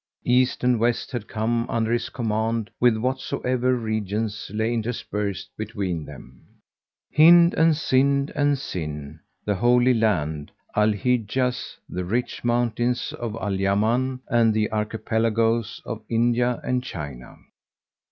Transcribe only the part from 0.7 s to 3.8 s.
West had come under his command with whatsoever